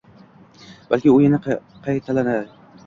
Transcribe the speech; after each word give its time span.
balki 0.93 1.13
u 1.19 1.21
yana 1.27 1.41
qaytalaydi. 1.87 2.63